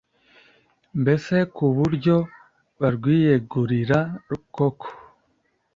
mbese 1.01 1.35
ku 1.55 1.65
buryo 1.77 2.15
barwiyegurira 2.79 3.99
koko. 4.55 4.87